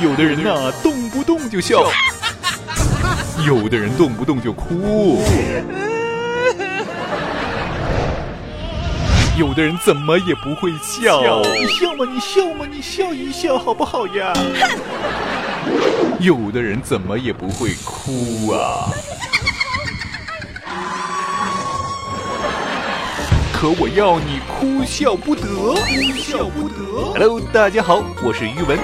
[0.00, 1.78] 有的人呐，动不动就笑；
[3.46, 5.18] 有的人动不动就哭；
[9.38, 11.40] 有的人怎么也不会笑。
[11.54, 14.32] 你笑嘛，你笑嘛，你笑一笑好不好呀？
[16.18, 18.90] 有的人怎么也不会哭啊。
[23.52, 25.76] 可我要你哭笑不得，哭
[26.18, 26.74] 笑不得。
[27.14, 28.76] Hello，大家好，我是于文，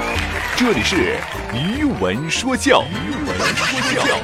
[0.59, 1.17] 这里是
[1.55, 2.83] 于文说教。
[2.83, 4.19] 于文说教，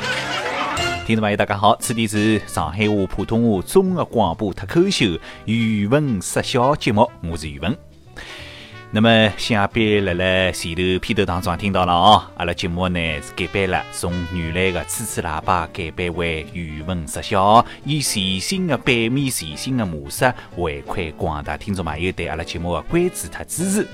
[1.06, 7.78] 听众朋友大家好，此地是上海话普通话综合广播脱口秀语文说笑节目，我是于文。
[8.90, 23.86] 那么想必辣辣前头片头当中听到了啊，阿拉节目呢是改版了，从原来的吹吹喇叭改版为语文实小，以全新的版面、全新的模式回馈广大听众朋友对阿拉节目的关注和支持。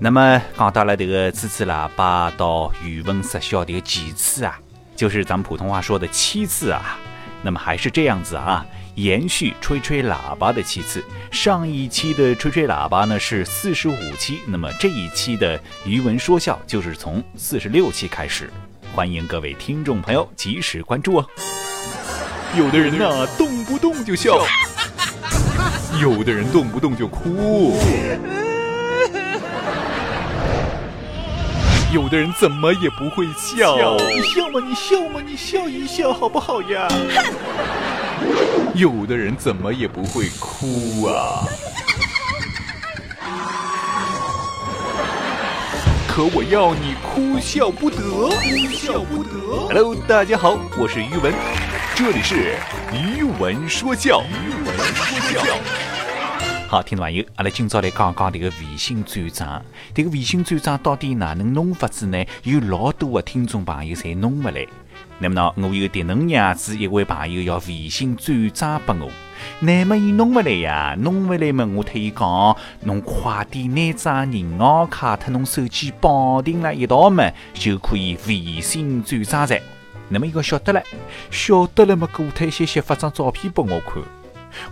[0.00, 4.56] 那么讲到了这个吹吹喇叭到语文实小这个几次啊，
[4.94, 6.96] 就是咱们普通话说的七次啊，
[7.42, 8.64] 那么还是这样子啊。
[8.94, 18.50] 延续吹吹喇叭的七次，上一期的吹吹喇叭呢是四十五期，那么这一期的语文说笑就是从四十六期开始，
[18.94, 21.26] 欢迎各位听众朋友及时关注哦。
[22.56, 24.32] 有的人呢，动不动就笑；
[26.00, 27.76] 有的人动不动就哭；
[31.90, 33.96] 有的人怎么也不会笑。
[33.96, 36.86] 你笑嘛，你笑嘛，你笑一笑好不好呀？
[38.74, 41.48] 有的人怎么也不会哭啊！
[46.06, 49.30] 可我要你哭笑不得，哭笑不得。
[49.68, 51.32] Hello，大家好，我是于文，
[51.94, 52.54] 这里是
[52.92, 54.22] 于文说教。
[54.28, 55.42] 于文说教。
[56.70, 59.64] 好，听众朋友，阿拉今朝来讲讲迭个微信转账。
[59.94, 62.22] 这个微信转账到底哪能弄法子呢？
[62.42, 64.66] 有老多的听众朋友侪弄勿来。
[65.18, 69.10] 那么呢，我有迭能样子一位朋友要微信转账拨我，
[69.60, 79.58] 那么伊弄勿来呀，弄勿来嘛，我特伊讲，侬快点拿张银行卡和侬手机绑定了一道嘛，就可以微信转账噻。
[80.10, 80.82] 那么伊讲晓得了，
[81.30, 84.02] 晓得了嘛，过脱歇歇发张照片拨我看，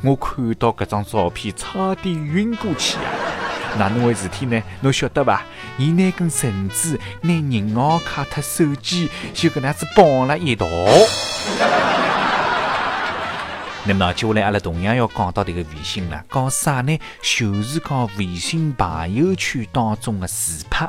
[0.03, 3.03] 我看到搿张照片差点晕过去啊！
[3.79, 4.63] 哪能回事体呢？
[4.81, 5.43] 侬晓得伐？
[5.79, 10.67] 伊拿根绳子，拿银行卡和手机就搿能样子绑了一道。
[13.85, 16.99] 那么接下来阿拉同样要讲到迭个微信了，讲啥呢？
[17.23, 20.89] 就是讲微信朋友圈当中的自拍。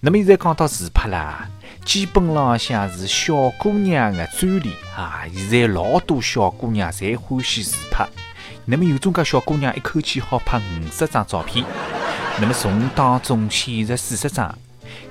[0.00, 1.48] 那么现在讲到自拍啦，
[1.84, 5.24] 基本浪向是小姑娘的专利啊！
[5.34, 8.06] 现在老多小姑娘侪欢喜自拍。
[8.66, 11.64] 那么有种介小姑娘一口气好拍五十张照片，
[12.40, 14.56] 那么从当中选择四十张，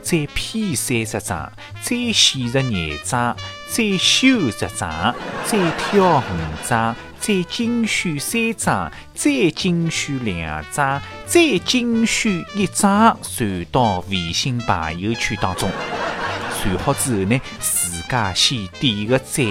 [0.02, 3.36] 再 P 三十张，再选择廿张，
[3.68, 5.14] 再修十张，
[5.46, 6.24] 再挑五
[6.66, 15.70] 张，再精选三张，再精选两张，再精选一张，传到微信朋友圈当中。
[16.62, 19.46] 传好之后呢，自家先点个赞。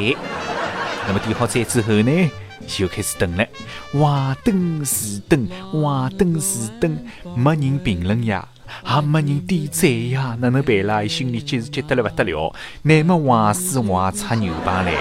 [1.06, 2.30] 那么点好赞之后呢？
[2.66, 3.46] 就开始等了，
[3.94, 5.48] 哇等是等，
[5.80, 6.98] 哇等是等，
[7.34, 8.46] 没人评论呀，
[8.84, 11.06] 也没人点赞呀，哪能办啦？
[11.06, 14.92] 心里急是急得来不得了，那么坏死坏出牛排来，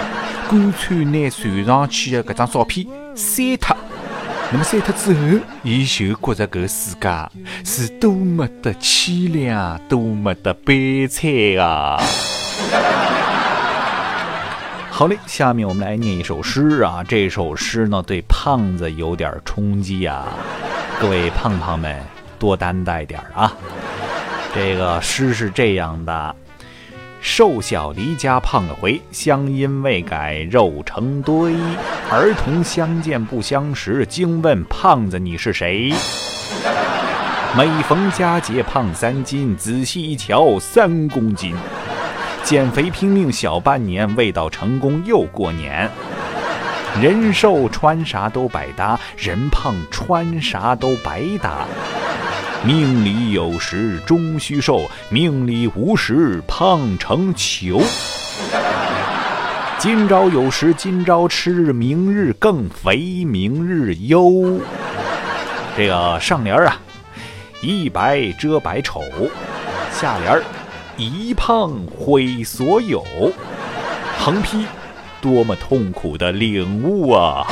[0.50, 3.76] 干脆拿传上去的搿张照片删脱。
[4.50, 5.20] 那么删脱之后，
[5.62, 7.30] 伊就觉着搿世界
[7.66, 12.02] 是多么的凄凉，多么的悲惨啊！
[14.90, 17.04] 好嘞，下面我们来念一首诗啊。
[17.06, 20.26] 这首诗呢，对胖子有点冲击啊。
[21.02, 22.02] 各位胖胖们，
[22.40, 23.52] 多担待点啊。
[24.56, 26.36] 这个诗是这样的：
[27.20, 31.54] 瘦小离家胖了回，乡音未改肉成堆。
[32.10, 35.94] 儿童相见不相识，惊问胖子你是谁？
[37.58, 41.56] 每逢佳节胖三斤，仔细一瞧三公斤。
[42.44, 45.90] 减肥拼命小半年，未到成功又过年。
[47.02, 51.66] 人瘦穿啥都百搭，人胖穿啥都白搭。
[52.64, 57.82] 命里有时终须瘦，命里无时胖成球。
[59.78, 64.60] 今朝有时今朝吃，明日更肥明日忧。
[65.78, 66.78] 这个上联啊，
[67.62, 69.02] 一白遮百丑；
[69.92, 70.44] 下联儿。
[70.98, 73.06] 一胖毁所有，
[74.18, 74.66] 横批：
[75.22, 77.46] 多么痛苦的领悟啊！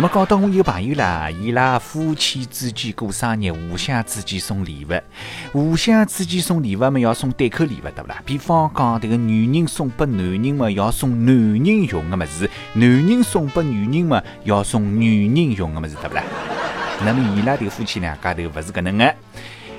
[0.00, 4.92] 那么，讲到我一个朋友啦，伊拉夫妻之间过生日，互相之间送礼物，
[5.52, 8.22] 互相之间送礼物嘛，要送对口礼物，对不啦？
[8.24, 16.22] 比方讲，这个女人送拨男人嘛，要送男人用的么子；男人送拨女人嘛，要送女人用的么子，对不啦？
[17.04, 19.14] 那么，伊拉这个夫妻两家头不是搿能个，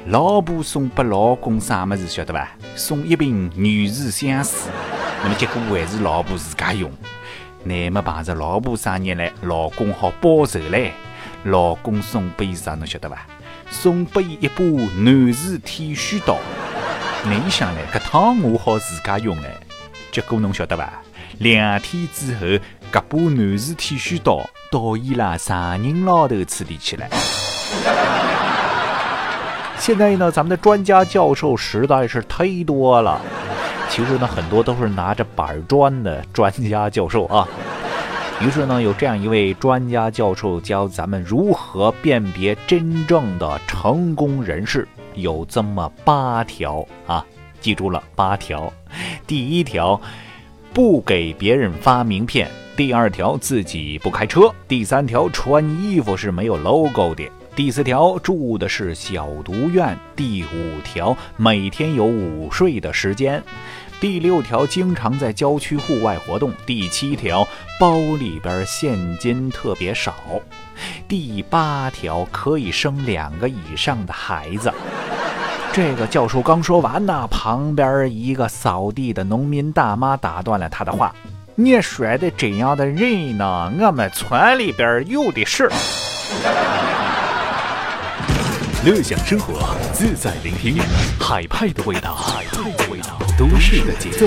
[0.08, 2.46] 老婆送拨老公啥么子，晓得伐？
[2.76, 4.70] 送一瓶女士香水，
[5.24, 6.92] 那么结果还是老婆自家用。
[7.64, 10.94] 乃么碰着老婆生日嘞，老公好报仇嘞。
[11.44, 13.18] 老公送拨伊啥，侬晓得伐？
[13.70, 14.64] 送拨伊一把
[14.98, 16.38] 男士剃须刀。
[17.26, 19.58] 你想嘞，搿趟我好自家用嘞。
[20.12, 20.90] 结果侬晓得伐？
[21.40, 22.46] 两天之后，
[22.92, 24.40] 搿把男士剃须刀
[24.72, 27.06] 到伊拉丈人老头处理去了。
[29.78, 33.22] 现在呢，咱们的专家教授实在是忒多了。
[33.90, 37.48] 其实呢，很多都是拿着板砖的专家教授啊。
[38.42, 47.26] 于是呢，有这样一位专家教授教咱们如何辨别真正的成功人士，有这么八条啊，
[47.60, 48.72] 记住了八条。
[49.28, 50.00] 第一条，
[50.74, 52.48] 不给别人发名片；
[52.78, 57.26] 第二条，自己不开车；第三条，穿衣服是没有 logo 的；
[57.60, 63.44] 第四条，住的是小独院；第五条，每天有午睡的时间。
[64.00, 66.54] 第六条，经常在郊区户外活动。
[66.66, 67.46] 第七条，
[67.78, 70.14] 包里边现金特别少。
[71.06, 74.74] 第八条，可以生两个以上的孩子。
[75.74, 81.14] 这个教授刚说完呢，旁边一个扫地的农民大妈打断了他的话
[81.56, 85.70] ：“你说的这样的人呢，我们村里边有的是。”
[88.90, 90.82] 乐享生活，自在聆听，
[91.20, 94.26] 海派的味道，海派的味道，都市的节奏。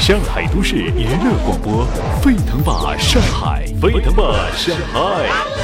[0.00, 1.86] 上海都市娱乐广播，
[2.20, 5.63] 沸腾吧上海，沸腾吧上海。